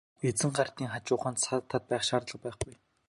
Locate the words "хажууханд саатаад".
0.93-1.83